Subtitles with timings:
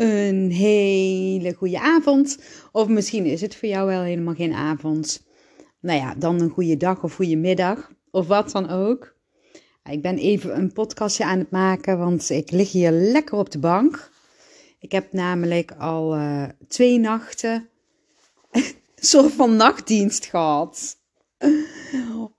[0.00, 2.38] een hele goede avond.
[2.72, 5.26] Of misschien is het voor jou wel helemaal geen avond.
[5.80, 7.92] Nou ja, dan een goede dag of goede middag.
[8.10, 9.14] Of wat dan ook.
[9.90, 13.58] Ik ben even een podcastje aan het maken, want ik lig hier lekker op de
[13.58, 14.10] bank.
[14.78, 17.68] Ik heb namelijk al uh, twee nachten
[18.50, 18.64] een
[18.94, 20.96] soort van nachtdienst gehad.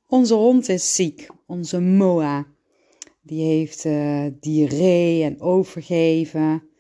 [0.07, 2.46] Onze hond is ziek, onze Moa.
[3.21, 6.70] Die heeft uh, diarree en overgeven.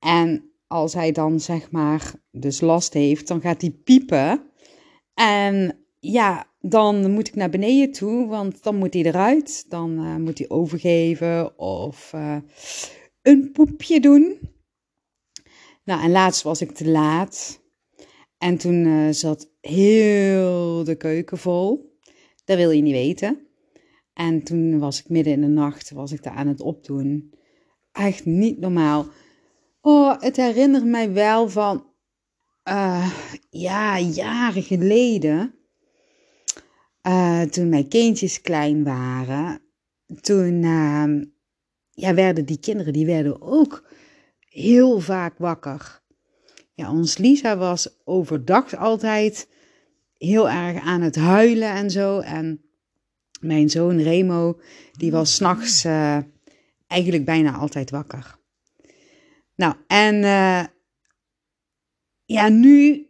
[0.00, 4.42] En als hij dan zeg maar dus last heeft, dan gaat hij piepen.
[5.14, 9.64] En ja, dan moet ik naar beneden toe, want dan moet hij eruit.
[9.68, 12.36] Dan uh, moet hij overgeven of uh,
[13.22, 14.38] een poepje doen.
[15.84, 17.60] Nou, en laatst was ik te laat.
[18.38, 21.98] En toen uh, zat heel de keuken vol.
[22.44, 23.46] Dat wil je niet weten.
[24.12, 27.34] En toen was ik midden in de nacht, was ik daar aan het opdoen.
[27.92, 29.06] Echt niet normaal.
[29.80, 31.86] Oh, het herinnert mij wel van,
[32.64, 33.10] uh,
[33.50, 35.54] ja, jaren geleden.
[37.06, 39.60] Uh, toen mijn kindjes klein waren.
[40.20, 41.22] Toen uh,
[41.90, 43.88] ja, werden die kinderen, die werden ook
[44.38, 46.02] heel vaak wakker.
[46.74, 49.48] Ja, ons Lisa was overdag altijd
[50.16, 52.18] heel erg aan het huilen en zo.
[52.18, 52.62] En
[53.40, 54.60] mijn zoon Remo,
[54.92, 56.18] die was s'nachts uh,
[56.86, 58.39] eigenlijk bijna altijd wakker.
[59.60, 60.64] Nou, en uh,
[62.24, 63.06] ja, nu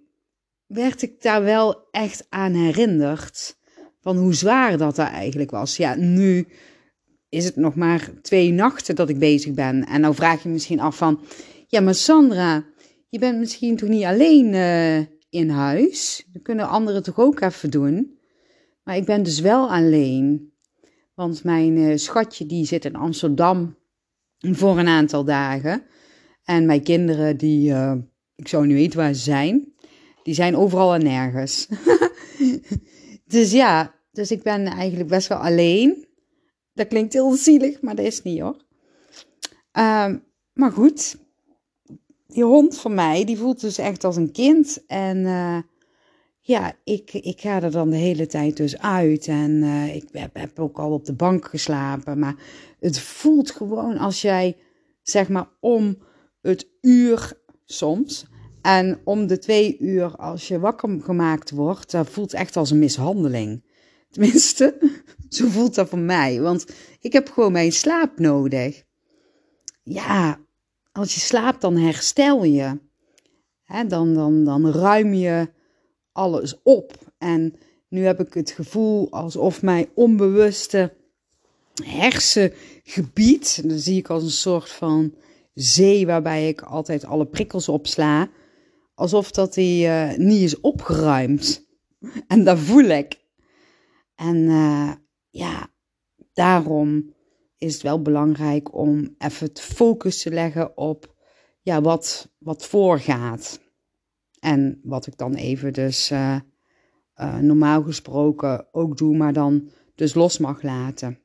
[0.66, 3.58] werd ik daar wel echt aan herinnerd.
[4.00, 5.76] Van hoe zwaar dat daar eigenlijk was.
[5.76, 6.46] Ja, nu
[7.28, 9.86] is het nog maar twee nachten dat ik bezig ben.
[9.86, 11.20] En nou vraag je misschien af van...
[11.66, 12.64] Ja, maar Sandra,
[13.08, 14.98] je bent misschien toch niet alleen uh,
[15.30, 16.26] in huis?
[16.32, 18.18] Dat kunnen anderen toch ook even doen?
[18.82, 20.52] Maar ik ben dus wel alleen.
[21.14, 23.76] Want mijn uh, schatje die zit in Amsterdam
[24.38, 25.82] voor een aantal dagen.
[26.50, 27.94] En mijn kinderen, die, uh,
[28.36, 29.74] ik zou niet weten waar ze zijn,
[30.22, 31.68] die zijn overal en nergens.
[33.34, 36.06] dus ja, dus ik ben eigenlijk best wel alleen.
[36.74, 38.56] Dat klinkt heel zielig, maar dat is niet hoor.
[39.78, 40.14] Uh,
[40.52, 41.16] maar goed,
[42.26, 44.84] die hond van mij, die voelt dus echt als een kind.
[44.86, 45.58] En uh,
[46.40, 49.26] ja, ik, ik ga er dan de hele tijd dus uit.
[49.26, 52.18] En uh, ik heb, heb ook al op de bank geslapen.
[52.18, 52.36] Maar
[52.80, 54.56] het voelt gewoon als jij,
[55.02, 56.08] zeg maar, om
[56.40, 57.32] het uur
[57.64, 58.26] soms.
[58.62, 62.78] En om de twee uur als je wakker gemaakt wordt, dat voelt echt als een
[62.78, 63.64] mishandeling.
[64.10, 64.78] Tenminste,
[65.28, 66.40] zo voelt dat voor mij.
[66.40, 66.66] Want
[67.00, 68.84] ik heb gewoon mijn slaap nodig.
[69.82, 70.40] Ja,
[70.92, 72.78] als je slaapt, dan herstel je.
[73.64, 75.48] He, dan, dan, dan ruim je
[76.12, 77.12] alles op.
[77.18, 77.54] En
[77.88, 80.92] nu heb ik het gevoel alsof mijn onbewuste
[81.84, 85.14] hersengebied, dat zie ik als een soort van
[85.60, 88.30] zee waarbij ik altijd alle prikkels opsla,
[88.94, 91.68] alsof dat die uh, niet is opgeruimd.
[92.26, 93.20] En dat voel ik.
[94.14, 94.92] En uh,
[95.30, 95.68] ja,
[96.32, 97.14] daarom
[97.58, 101.14] is het wel belangrijk om even het focus te leggen op
[101.62, 103.60] ja, wat, wat voorgaat.
[104.38, 106.40] En wat ik dan even dus uh,
[107.40, 111.20] normaal gesproken ook doe, maar dan dus los mag laten.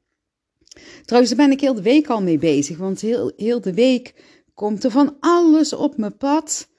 [1.06, 4.24] Trouwens, daar ben ik heel de week al mee bezig, want heel, heel de week
[4.54, 6.70] komt er van alles op mijn pad.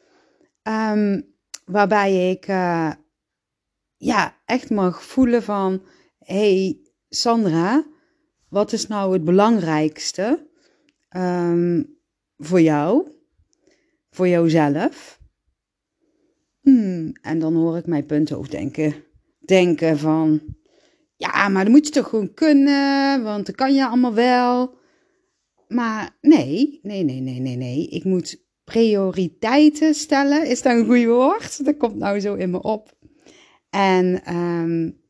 [0.63, 1.35] Um,
[1.65, 2.93] waarbij ik uh,
[3.97, 5.83] ja, echt mag voelen van,
[6.19, 7.87] hey Sandra,
[8.49, 10.49] wat is nou het belangrijkste
[11.17, 11.99] um,
[12.37, 13.09] voor jou,
[14.11, 15.21] voor jouzelf?
[16.61, 18.95] Hmm, en dan hoor ik mijn punten ook denken,
[19.45, 20.41] denken van,
[21.17, 24.75] ja, maar dat moet je toch gewoon kunnen, want dat kan je allemaal wel.
[25.69, 27.89] Maar nee, nee, nee, nee, nee, nee.
[27.89, 30.47] Ik moet prioriteiten stellen.
[30.47, 31.65] Is dat een goed woord?
[31.65, 32.97] Dat komt nou zo in me op.
[33.71, 35.01] En um,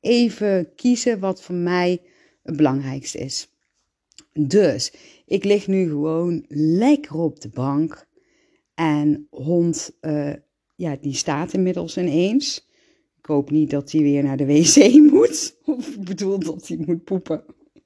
[0.00, 2.02] even kiezen wat voor mij
[2.42, 3.52] het belangrijkste is.
[4.32, 4.92] Dus
[5.26, 8.06] ik lig nu gewoon lekker op de bank.
[8.74, 10.32] En hond, uh,
[10.76, 12.67] ja, die staat inmiddels ineens.
[13.28, 15.56] Hoop niet dat hij weer naar de wc moet.
[15.64, 17.44] Of bedoel dat hij moet poepen.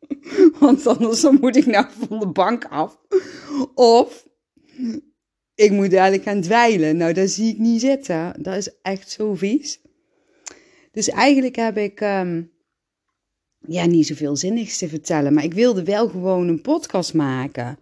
[0.60, 2.98] Want anders dan moet ik nou van de bank af.
[3.74, 4.28] Of
[5.54, 6.96] ik moet dadelijk gaan dweilen.
[6.96, 8.42] Nou, dat zie ik niet zitten.
[8.42, 9.80] Dat is echt zo vies.
[10.92, 12.50] Dus eigenlijk heb ik um,
[13.58, 15.34] ja, niet zoveel zinnigs te vertellen.
[15.34, 17.78] Maar ik wilde wel gewoon een podcast maken.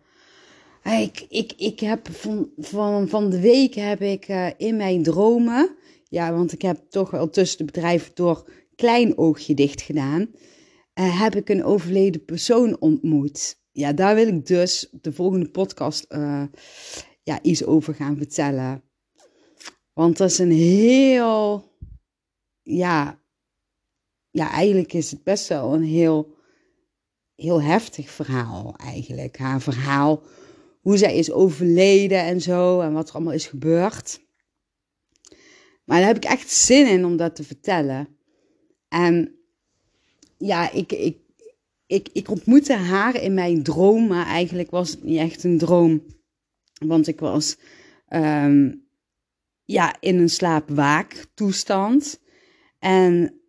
[0.84, 5.76] Ik, ik, ik heb van, van, van de week heb ik uh, in mijn dromen.
[6.10, 10.20] Ja, want ik heb toch wel tussen de bedrijven door klein oogje dicht gedaan.
[10.20, 13.60] Uh, heb ik een overleden persoon ontmoet.
[13.70, 16.44] Ja, daar wil ik dus de volgende podcast uh,
[17.22, 18.82] ja, iets over gaan vertellen.
[19.92, 21.72] Want dat is een heel,
[22.62, 23.22] ja,
[24.30, 26.34] ja, eigenlijk is het best wel een heel,
[27.34, 29.38] heel heftig verhaal eigenlijk.
[29.38, 30.22] Haar verhaal,
[30.80, 34.20] hoe zij is overleden en zo en wat er allemaal is gebeurd.
[35.90, 38.08] Maar daar heb ik echt zin in om dat te vertellen.
[38.88, 39.34] En
[40.38, 41.16] ja, ik, ik,
[41.86, 46.02] ik, ik ontmoette haar in mijn droom, maar eigenlijk was het niet echt een droom.
[46.86, 47.56] Want ik was
[48.08, 48.72] ehm,
[49.64, 52.20] ja, in een slaapwaaktoestand.
[52.78, 53.40] En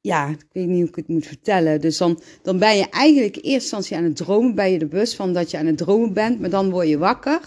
[0.00, 1.80] ja, ik weet niet hoe ik het moet vertellen.
[1.80, 4.54] Dus dan, dan ben je eigenlijk in eerste instantie aan het dromen.
[4.54, 6.40] Ben je er bewust van dat je aan het dromen bent.
[6.40, 7.40] Maar dan word je wakker.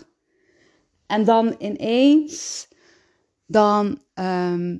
[1.07, 2.67] En dan ineens,
[3.45, 4.77] dan, ehm,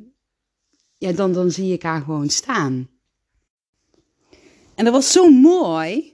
[0.97, 2.89] ja, dan, dan zie ik haar gewoon staan.
[4.75, 6.13] En dat was zo mooi.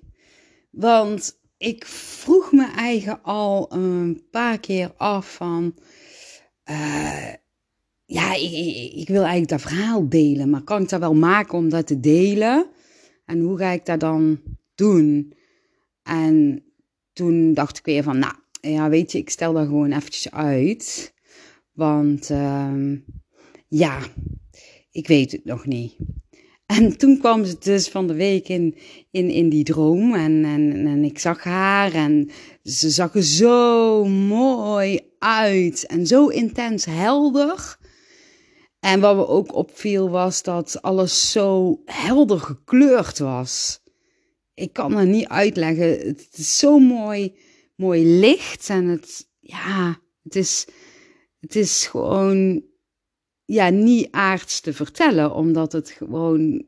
[0.72, 5.76] Want ik vroeg me eigenlijk al een paar keer af van...
[6.70, 7.34] Uh,
[8.06, 8.52] ja, ik,
[8.96, 12.00] ik, wil eigenlijk dat verhaal delen, maar kan ik dat wel maken om dat te
[12.00, 12.68] delen?
[13.26, 14.42] En hoe ga ik dat dan
[14.76, 15.34] doen?
[16.04, 16.64] En
[17.14, 21.11] toen dacht ik weer van, nou, ja, weet je, ik stel dat gewoon eventjes uit.
[21.82, 22.94] Want, uh,
[23.68, 24.00] ja,
[24.92, 25.96] ik weet het nog niet.
[26.66, 28.76] En toen kwam ze dus van de week in,
[29.12, 32.30] in, in die droom en, en, en ik zag haar en
[32.64, 37.78] ze zag er zo mooi uit en zo intens helder.
[38.80, 43.84] En wat me ook opviel was dat alles zo helder gekleurd was.
[44.54, 45.90] Ik kan het niet uitleggen.
[45.90, 47.36] Het is zo mooi,
[47.76, 50.68] mooi licht en het, ja, het is,
[51.42, 52.64] het is gewoon
[53.46, 56.66] ja, niet aards te vertellen, omdat het gewoon,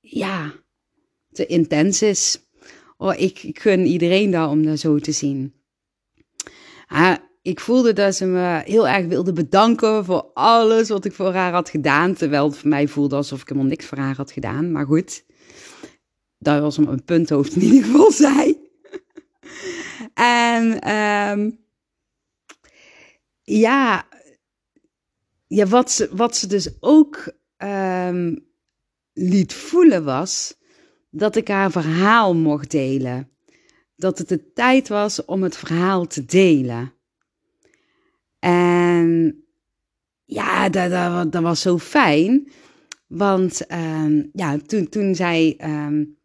[0.00, 0.52] ja,
[1.30, 2.38] te intens is.
[2.96, 5.54] Oh, ik, gun iedereen daar om dat zo te zien.
[7.42, 11.52] ik voelde dat ze me heel erg wilde bedanken voor alles wat ik voor haar
[11.52, 12.14] had gedaan.
[12.14, 14.72] Terwijl het voor mij voelde alsof ik helemaal niks voor haar had gedaan.
[14.72, 15.24] Maar goed,
[16.38, 18.56] dat was een punthoofd in ieder geval zei.
[20.14, 21.61] en um,
[23.42, 24.08] ja,
[25.46, 28.46] ja, wat ze, wat ze dus ook um,
[29.12, 30.60] liet voelen was
[31.10, 33.30] dat ik haar verhaal mocht delen.
[33.96, 36.92] Dat het de tijd was om het verhaal te delen.
[38.38, 39.36] En
[40.24, 42.52] ja, dat, dat, was zo fijn.
[43.06, 46.18] Want um, ja, toen, toen zij um,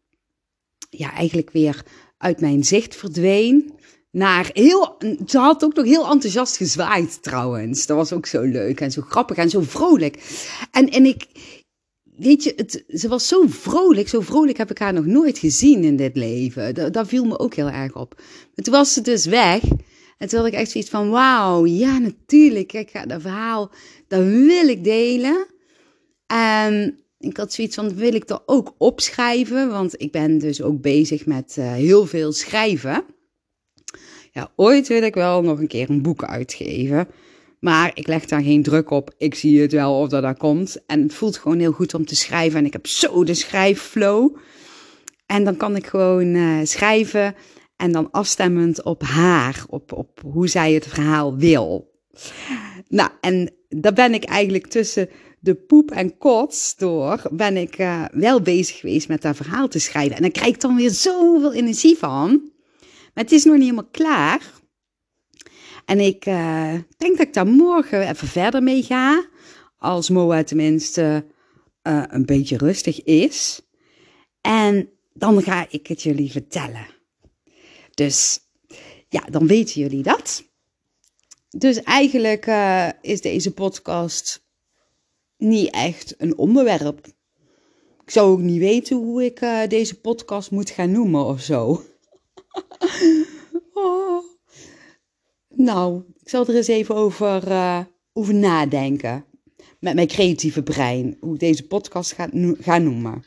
[0.89, 1.85] ja, eigenlijk weer
[2.17, 3.73] uit mijn zicht verdween,
[4.12, 4.98] naar heel.
[5.25, 7.86] Ze had ook nog heel enthousiast gezwaaid trouwens.
[7.86, 10.24] Dat was ook zo leuk en zo grappig en zo vrolijk.
[10.71, 11.25] En, en ik.
[12.18, 14.09] Weet je, het, ze was zo vrolijk.
[14.09, 16.75] Zo vrolijk heb ik haar nog nooit gezien in dit leven.
[16.75, 18.13] Dat, dat viel me ook heel erg op.
[18.56, 19.62] Maar toen was ze dus weg.
[20.18, 22.74] En toen had ik echt zoiets van: wauw, ja, natuurlijk.
[22.74, 23.71] Ik ga dat verhaal,
[24.07, 25.48] dat wil ik delen.
[26.27, 29.69] En ik had zoiets van: wil ik dat ook opschrijven?
[29.69, 33.03] Want ik ben dus ook bezig met uh, heel veel schrijven.
[34.56, 37.07] Ooit wil ik wel nog een keer een boek uitgeven.
[37.60, 39.13] Maar ik leg daar geen druk op.
[39.18, 40.86] Ik zie het wel of dat daar komt.
[40.86, 42.60] En het voelt gewoon heel goed om te schrijven.
[42.60, 44.38] En ik heb zo de schrijfflow.
[45.25, 47.36] En dan kan ik gewoon uh, schrijven.
[47.75, 49.66] En dan afstemmend op haar.
[49.69, 51.92] Op, op hoe zij het verhaal wil.
[52.88, 57.22] Nou, en daar ben ik eigenlijk tussen de poep en kots door.
[57.32, 60.15] Ben ik uh, wel bezig geweest met dat verhaal te schrijven.
[60.15, 62.51] En dan krijg ik dan weer zoveel energie van.
[63.17, 64.53] Maar het is nog niet helemaal klaar.
[65.86, 69.29] En ik uh, denk dat ik daar morgen even verder mee ga.
[69.77, 71.25] Als Moa tenminste
[71.83, 73.62] uh, een beetje rustig is.
[74.41, 76.88] En dan ga ik het jullie vertellen.
[77.93, 78.39] Dus
[79.09, 80.43] ja, dan weten jullie dat.
[81.50, 84.45] Dus eigenlijk uh, is deze podcast
[85.38, 87.07] niet echt een onderwerp.
[88.03, 91.83] Ik zou ook niet weten hoe ik deze podcast moet gaan noemen of zo.
[95.57, 97.79] Nou, ik zal er eens even over, uh,
[98.13, 99.25] over nadenken.
[99.79, 101.17] Met mijn creatieve brein.
[101.19, 103.23] Hoe ik deze podcast ga, ga noemen.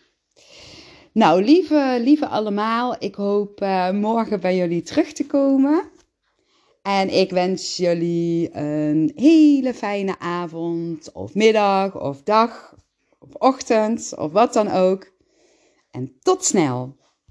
[1.12, 2.96] Nou, lieve, lieve allemaal.
[2.98, 5.82] Ik hoop uh, morgen bij jullie terug te komen.
[6.82, 12.74] En ik wens jullie een hele fijne avond, of middag, of dag,
[13.18, 15.12] of ochtend, of wat dan ook.
[15.90, 16.96] En tot snel.